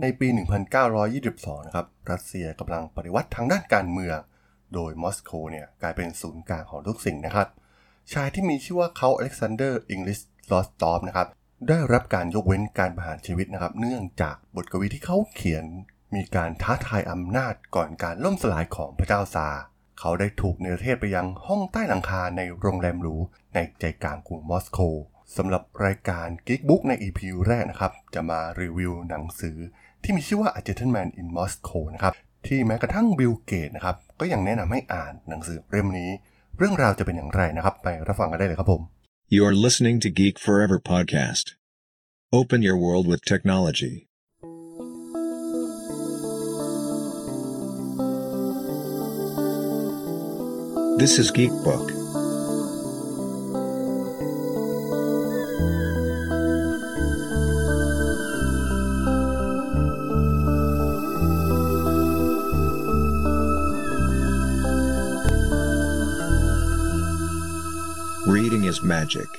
[0.00, 0.28] ในปี
[0.96, 4.18] 1922 นะครับ รัสเซียกำลังปฏิวัติทางด้านการเมือง
[4.74, 7.48] โดยมอสโกเนี่ยกลายเป็นศูนย์กลางของทุกสิ่งนะครับ
[8.12, 10.20] ชายที่มีชื่อว่าเคานต์อเล็กซานเดอร์อิลิช
[10.52, 11.28] รอสตอฟนะครับ
[11.68, 15.64] ได้รับการยกเว้นการประหารชีวิตนะครับ เนื่องจากบทกวีที่เขาเขียน
[16.14, 19.48] มีการท้าทายอำนาจก่อนการล่มสลายของพระเจ้าซาร์
[20.00, 23.16] เขาได้ถูกเนรเทศไปยังห้องใต้หลังคาในโรงแรมหรู
[23.54, 24.78] ในใจกลางกรุงมอสโก
[25.36, 29.56] สำหรับรายการ Geek Book ใน EP แรกนะครับ จะมารีวิวหนังสือ
[30.02, 32.14] ที่มีชื่อว่า A Gentleman in Moscow นะครับ
[32.46, 36.10] ที่แม้กระทั่งบิลเกตนะครับก็ยังแนะนำให้อ่านหนังสือเล่มนี้
[36.58, 38.82] เรื่องราวจะเป็นอย่างไรนะครับ ไปรับฟังกันได้เลยครับผม
[39.34, 41.44] You are listening to Geek Forever podcast.
[42.38, 43.94] Open your world with technology.
[51.00, 52.01] This is Geek Book.
[68.72, 69.30] Is magic.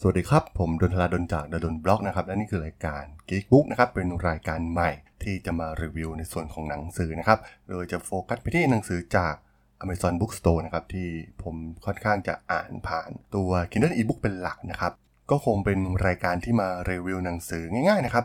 [0.00, 4.90] สวัสดีครับ ผมดนทลาดนจากดนบล็อกนะครับ และนี่คือรายการ Geek Book นะครับ เป็นรายการใหม่
[5.22, 7.38] ที่จะมารีวิวในส่วนของหนังสือนะครับ
[7.70, 9.34] โดยจะโฟกัสไปที่หนังสือจาก
[9.82, 11.08] Amazon Bookstore นะครับ ที่
[11.42, 11.56] ผม
[11.86, 14.92] ค่อนข้างจะอ่านผ่านตัว Kindle e-book เป็นหลักนะครับ
[15.30, 18.24] ก็คงเป็นรายการที่มารีวิวหนังสือง่ายๆนะครับ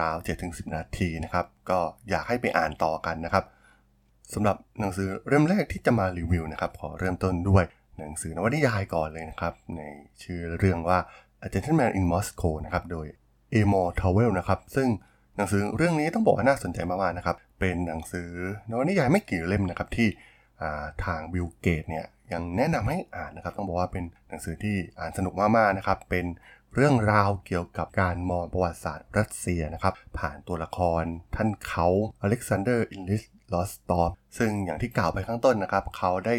[0.00, 1.80] ราวๆ7-10 นาทีนะครับ ก็
[2.10, 3.44] อยากให้ไปอ่านต่อกันนะครับ
[4.34, 7.64] สำหรับหนังสือเล่มแรกที่จะมารีวิวนะครับ ขอเริ่มต้นด้วย
[8.00, 9.82] หนังสือนวนิยายก่อนเลยนะครับ ใน
[10.22, 10.98] ชื่อเรื่องว่า
[11.42, 13.06] A Gentleman in Moscow นะครับ โดย
[13.54, 14.88] a m o r t o w e l นะครับ ซึ่ง
[15.36, 18.30] หนังสือเรื่องนี้ต้องบอกว่าน่าสนใจมากๆนะครับ เป็นหนังสือ
[18.70, 20.08] นวนิยายไม่กี่เล่มนะครับที่
[21.04, 26.26] ทาง Bill Gates เนี่ยยังแนะนำให้อ่านนะครับ ต้องบอกว่าเป็นหนังสือที่อ่านสนุกมากๆนะครับ เป็น
[26.74, 31.02] เรื่องราวเกี่ยวกับการมองประวัติศาสตร์รัสเซียนะครับ ผ่านตัวละคร
[31.36, 31.86] ท่านเคานต์
[32.22, 36.34] อเล็กซานเดอร์อิลิช รอสตอฟซึ่งอย่างที่กล่าวไปข้างต้นนะครับ เขาได้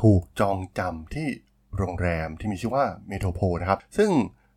[0.00, 1.28] ถูกจองจำที่
[1.76, 4.10] โรงแรมที่มีชื่อว่า Metropol นะครับ ซึ่ง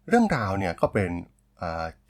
[0.07, 1.11] เรื่องราวเนี่ยก็เป็น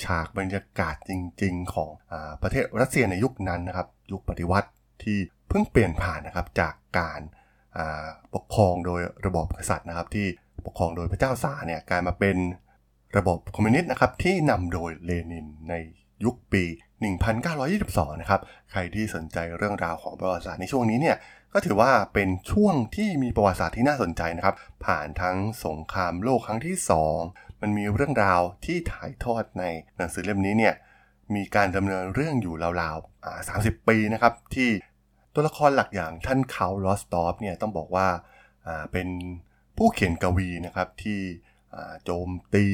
[0.03, 1.11] ฉากบรรยากาศจ
[1.43, 4.69] ริง ๆ ของอประเทศรัสเซียในยุคนั้นนะครับ ยุคปฏิวัติ
[5.03, 5.17] ที่
[5.49, 7.21] เพิ่งเปลี่ยนผ่านนะครับจากการ
[8.35, 10.27] ปกครองโดยระบอบกษัตริย์นะครับ ที่
[10.65, 12.37] ปกครองโดยพระเจ้าซาเนี่ยกลายมาเป็น
[13.17, 15.73] ระบบคอมมิวนิสต์นะครับที่นำโดยเลนินใน
[16.25, 16.63] ยุคปี
[17.05, 18.41] 1922 นะครับ
[18.71, 21.17] ใครที่สนใจเรื่องราวของประวัติศาสตร์ในช่วงนี้เนี่ย
[21.53, 26.75] ก็ถือว่าเป็นช่วงที่มีประวัติศาสตร์ที่น่าสนใจนะครับ ผ่านทั้งสงครามโลกครั้งที่
[27.19, 29.63] 2 มันมีเรื่องราวที่ถ่ายทอดใน
[29.97, 30.75] หนังสือเล่มนี้เนี่ย
[31.35, 34.69] มีการดำเนินเรื่องอยู่ราวๆ 30 ปีนะครับ ที่
[35.33, 38.07] ตัวละครหลักอย่างท่านเคานต์รอสตอฟเนี่ยต้องบอกว่า
[38.91, 39.07] เป็น
[39.77, 41.19] ผู้เขียนกวีนะครับที่
[42.05, 42.67] โจมตี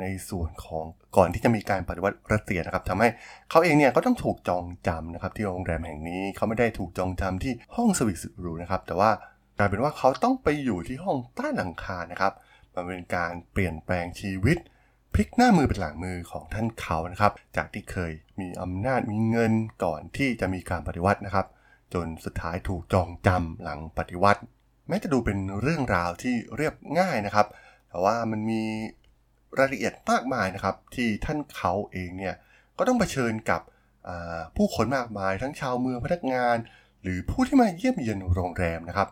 [0.00, 0.84] ในส่วนของ
[1.16, 3.08] ก่อนที่จะมีการปฏิวัติรัสเซียนะครับทำให้
[3.50, 9.10] เขาเองเนี่ยก็ต้องถูกจองจำนะครับที่โรงแรมแห่งนี้เขาไม่ได้ถูกจองจำที่ห้องสวีทสุดหรูนะครับ แต่ว่า
[9.58, 12.32] กลายเป็นว่าเขาต้องไปอยู่ที่ห้องใต้หลังคานะครับ
[12.74, 14.58] มันเป็นการเปลี่ยนแปลงชีวิต
[15.14, 19.52] พลิกหน้ามือเป็นหลังมือของท่านเขานะครับ จากที่เคยมีอำนาจมีเงิน
[19.84, 21.46] ก่อนที่จะมีการปฏิวัตินะครับ
[21.94, 24.40] จนสุดท้ายถูกจองจำหลังปฏิวัติ
[24.88, 27.46] แม้จะดูเป็นเรื่องราวที่เรียบง่ายนะครับ
[27.90, 28.62] แต่ว่ามันมี
[29.58, 32.34] รายละเอียดมากมายนะครับ ที่ท่านเขาเองเนี่ย
[32.78, 33.60] ก็ต้องเผชิญกับ
[34.56, 36.56] ผู้คนมากมายทั้งชาวเมืองพนักงาน
[37.02, 39.08] หรือผู้ที่มาเยี่ยมเยียนโรงแรมนะครับ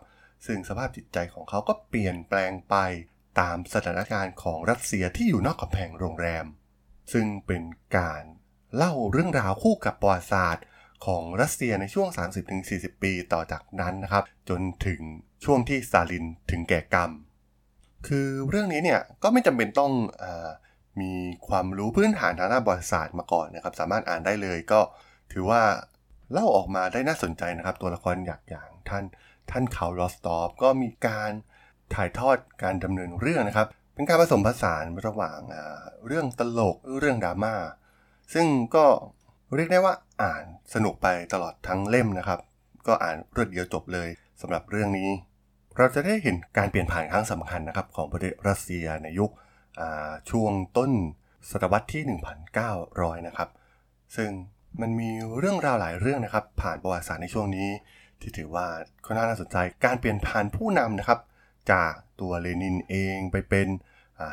[0.46, 2.76] ซึ่งสภาพจิตใจของเขาก็เปลี่ยนแปลงไป
[3.40, 6.44] ตามสถานการณ์ของรัสเซียที่อยู่นอกกำแพงโรงแรม
[7.12, 7.62] ซึ่งเป็น
[7.96, 8.22] การ
[8.76, 10.64] เล่าเรื่องราวคู่กับประวัติศาสตร์
[11.06, 12.08] ของรัสเซียในช่วง
[12.56, 15.00] 30-40 ปีต่อจากนั้นนะครับ จนถึง
[15.44, 17.10] ช่วงที่ซาลินถึงแก่กรรม
[18.06, 19.92] คือเรื่องนี้เนี่ยก็ไม่จำเป็นต้อง
[20.22, 20.24] อ
[21.00, 21.12] มี
[21.48, 24.80] ความรู้พื้นฐานทางด้านประวัติศาสตร์มาก่อนนะครับ สามารถอ่านได้เลยก็
[25.32, 25.62] ถือว่า
[26.32, 29.04] เล่าออกมาได้น่าสนใจนะครับ ตัวละครอยากอย่างท่าน
[29.50, 31.32] ท่านเขาลอสตอฟก็มีการ
[31.94, 35.40] ถ่ายทอดการดำเนินเรื่องนะครับ เป็นการผสมผสานระหว่าง
[36.06, 37.54] เรื่องตลกเรื่องดราม่า
[38.34, 38.86] ซึ่งก็
[39.54, 40.44] เรียกได้ว่าอ่าน
[40.74, 42.40] สนุกไปตลอดทั้งเล่มนะครับ
[42.86, 44.08] ก็อ่านรวดเดียวจบเลย
[44.40, 45.08] สำหรับเรื่องนี้
[45.80, 49.30] เราจะได้เห็นการเปลี่ยนผ่านครั้งสำคัญนะครับของประเทศรัสเซียในยุค
[50.30, 50.90] ช่วงต้น
[51.50, 52.18] ศตวรรษที่
[52.64, 53.48] 1,900 นะครับ
[54.16, 54.30] ซึ่ง
[54.80, 57.68] มันมีเรื่องราวหลายเรื่องนะครับ ผ่านประวัติศาสตร์ในช่วงนี้
[58.20, 58.66] ที่ถือว่า
[59.04, 61.20] ค่อนข้างน่าสนใจการเปลี่ยนผ่านผู้นำนะครับ
[61.72, 63.68] จากตัวเลนินเองไปเป็น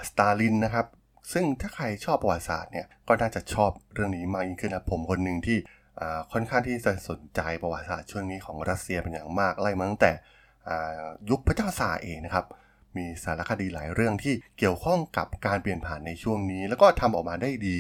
[0.10, 0.86] สตาลินนะครับ
[1.34, 5.58] ซึ่งถ้าใครชอบประวัติศาสตร์เนี่ยก็น่าจะชอบเรื่องนี้มากยิ่งขึ้นนะผมคนหนึ่งที่
[6.32, 10.12] ค่อนข้างที่จะสนใจประวัติศาสตร์ช่วงนี้ของรัสเซียเป็นอย่างมากไล่มาตั้งแต่
[11.30, 12.46] ยุคพระเจ้าซาเองนะครับ
[12.98, 17.78] มีสารคดีหลายเรื่องที่เกี่ยวข้องกับการเปลี่ยนผ่านในช่วงนี้ แล้วก็ทำออกมาได้ดี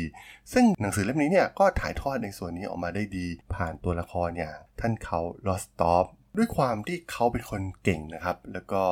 [0.53, 6.05] ซึ่งหนังสือเล่มนี้เนี่ยก็ถ่ายทอดในส่วนนี้ออกมาได้ดี ผ่านตัวละครอย่างท่านเขาลอสตอฟ
[6.37, 8.83] ด้วยความที่เขาเป็นคนเก่งนะครับ แล้วก็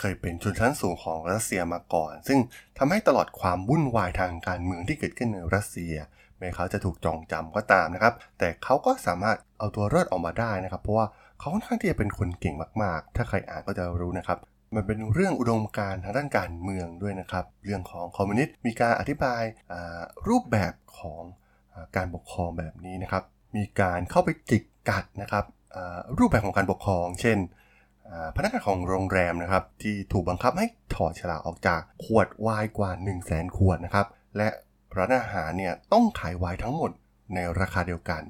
[0.00, 2.38] เคยเป็นชนชั้นสูงของรัสเซียมาก่อน ซึ่ง
[2.78, 5.94] ทำให้ตลอดความวุ่นวายทางการเมืองที่เกิดขึ้นในรัสเซีย
[6.38, 11.06] แม้เขาจะถูกจองจำก็ตามนะครับ แต่เขาก็สามารถเอาตัวรอดออกมาได้นะครับ เพราะว่า
[11.38, 14.38] เขาค่อนข้างที่จะเป็นคนเก่งมากๆ ถ้าใครอ่านก็จะรู้นะครับ
[14.74, 19.42] มันเป็นเรื่องอุดมการณ์ทางด้านการเมืองด้วยนะครับ เรื่องของคอมมิวนิสต์มีการอธิบาย
[20.28, 21.22] รูปแบบของ
[21.96, 23.22] การปกครองแบบนี้นะครับ
[23.56, 25.44] มีการเข้าไปจิกกัดนะครับ
[26.18, 27.38] รูปแบบของการปกครอง เช่น
[28.36, 34.06] พนักงานของโรงแรมนะครับ ที่ถูกบังคับให้ถอดฉลากออกจากขวดไวน์กว่า 1 0 0 0 0แสนขวดนะครับ
[34.36, 34.48] และ
[34.96, 36.90] ร้านอาหารเนี่ยต้องขายไวน์ทั้งหมด
[37.34, 38.22] ในราคาเดียวกัน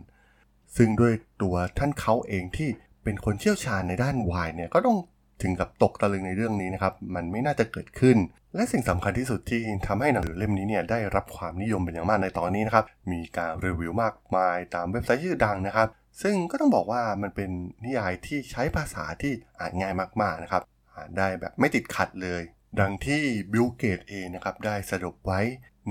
[0.76, 2.69] ซึ่งด้วยตัวท่านเคานต์เองที่
[3.04, 4.96] เป็นคนเชี่ยวชาญในด้านไวน์เนี่ยก็ต้อง
[5.42, 8.16] ถึงกับตกตะลึงในเรื่องนี้นะครับ มันไม่น่าจะเกิดขึ้น
[8.54, 15.88] และสิ่งสำคัญที่สุดที่ทำให้หนังสือเล่มนี้เนี่ยได้รับความนิยมเป็นอย่างมากในตอนนี้นะครับ มีการรีวิวมากมายตามเว็บไซต์ชื่อดังนะครับ
[16.22, 17.50] ซึ่งก็ต้องบอกว่ามันเป็น
[17.84, 20.62] นิยายที่ใช้ภาษาที่อ่านง่ายมากๆนะครับ
[20.94, 22.42] อ่านได้แบบไม่ติดขัดเลย
[22.80, 23.22] ดังที่
[23.52, 25.40] Bill Gates เองนะครับได้สรุปไว้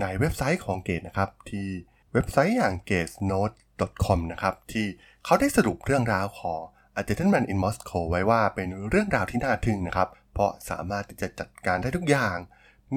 [0.01, 1.68] ในเว็บไซต์ของเกตนะครับที่
[2.13, 4.86] เว็บไซต์อย่าง gatenote.com นะครับที่
[5.25, 6.62] เขาได้สรุปเรื่องราวของ
[7.00, 12.38] A Gentleman in Moscow ไว้ว่าเป็นเรื่องราวที่น่าทึ่งนะครับ เพราะสามารถที่จะจัดการได้ทุกอย่าง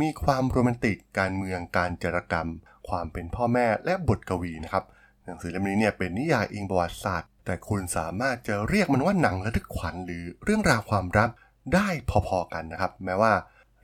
[0.00, 2.48] มีความโรแมนติก การเมือง การจารกรรม
[2.88, 4.84] ความเป็นพ่อแม่ และบทกวีนะครับ
[5.24, 11.30] หนังสือเล่มนี้เนี่ยเป็นนิยายอิงประวัติศาสตร์ แต่คุณสามารถจะเรียกมันว่าหนังระทึกขวัญหรือเรื่องราวความรัก
[11.74, 11.88] ได้
[12.26, 13.32] พอๆกันนะครับ แม้ว่า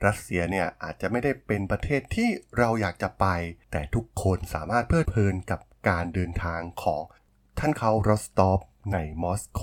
[0.05, 3.25] รัสเซียเนี่ยอาจจะไม่ได้เป็นประเทศที่เราอยากจะไป
[3.71, 5.59] แต่ทุกคนสามารถเพลิดเพลินกับ
[5.89, 7.03] การเดินทางของ
[7.59, 8.59] ท่านเคานต์รอสตอฟ
[8.93, 9.61] ในมอสโก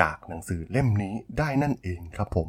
[0.00, 2.48] จากหนังสือเล่มนี้ได้นั่นเองครับผม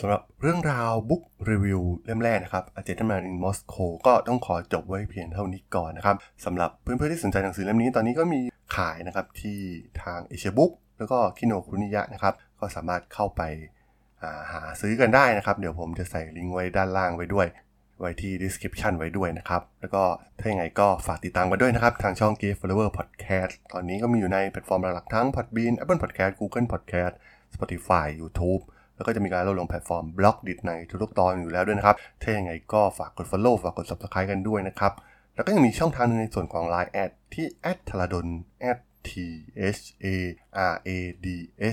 [0.00, 3.74] สำหรับเรื่องราว book review เล่มแรกนะครับ A Gentleman in Moscow
[4.06, 8.40] ก็ต้องขอจบไว้เพียงเท่านี้ก่อนนะครับสำหรับเพื่อนๆที่สนใจหนังสือเล่มนี้ตอนนี้ก็มี
[8.76, 9.58] ขายนะครับที่
[10.02, 13.42] ทาง Asia Booksแล้วก็คิโนคุนิยะนะครับก็สามารถเข้าไป
[14.52, 17.46] หาซื้อกันได้นะครับ เดี๋ยวผมจะใส่ลิงก์ไว้ด้านล่างไว้ด้วย
[18.00, 20.02] ไว้ที่ description ไว้ด้วยนะครับ แล้วก็
[20.38, 27.14] ถ้าอย่างไรก็ฝากติดตามกันด้วยนะครับ ทางช่อง Geek Forever Podcast ตอนนี้ก็มีอยู่ในแพลตฟอร์มหลักๆทั้ง Podbean Apple Podcast Google Podcast
[27.54, 28.62] Spotify YouTube
[28.96, 30.72] แล้วก็จะมีการลงแพลตฟอร์ม Blockdit ใน
[31.02, 34.92] ทุกๆตอนอยู่แล้วด้วยนะครับ ถ้าอย่างไรก็ฝากกด follow ฝากกด subscribe กันด้วยนะครับ
[35.34, 37.46] แล้วก็ยังมีช่องทางนึงในส่วนของ Line add ที่
[37.88, 38.26] t h a l a d o n
[39.08, 39.10] T
[39.76, 40.06] H A
[40.72, 40.90] R A
[41.24, 41.26] D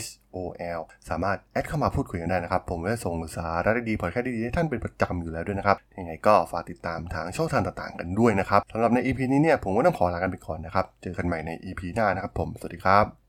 [0.03, 0.05] S
[0.35, 0.37] O
[0.79, 13.28] L สามารถแอดเข้ามาพูดคุยกันได้นะครับ ผมจะส่งสาระดีพอดแคสต์ดีๆให้ท่านเป็นประจำอยู่แล้วด้วยนะครับ ยังไงก็ฝากติดตามทางช่องทางต่างๆ กันด้วยนะครับสำหรับใน EP นี้เนี่ยผมก็ต้องขอลากันไปก่อนนะครับ เจอกันใหม่ใน EP หน้านะครับผม สวัสดีครับ